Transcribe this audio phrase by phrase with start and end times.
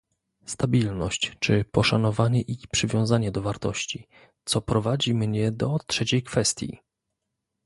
[0.45, 4.07] stabilność czy poszanowanie i przywiązanie do wartości,
[4.45, 6.79] co prowadzi mnie do trzeciej kwestii